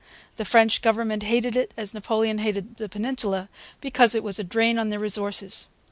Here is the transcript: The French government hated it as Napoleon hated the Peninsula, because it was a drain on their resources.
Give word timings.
The 0.37 0.45
French 0.45 0.81
government 0.81 1.21
hated 1.21 1.55
it 1.55 1.75
as 1.77 1.93
Napoleon 1.93 2.39
hated 2.39 2.77
the 2.77 2.89
Peninsula, 2.89 3.49
because 3.81 4.15
it 4.15 4.23
was 4.23 4.39
a 4.39 4.43
drain 4.43 4.79
on 4.79 4.89
their 4.89 4.97
resources. 4.97 5.67